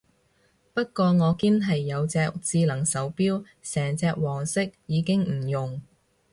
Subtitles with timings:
[0.73, 5.79] 不過我堅係有隻智能手錶，成隻黃色已經唔用